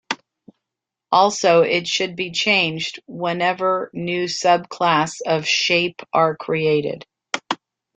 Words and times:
Also, 1.11 1.61
it 1.61 1.87
should 1.87 2.15
be 2.15 2.31
changed 2.31 3.01
whenever 3.05 3.91
new 3.93 4.23
subclass 4.25 5.21
of 5.27 5.45
Shape 5.47 6.01
are 6.11 6.35
created. 6.35 7.05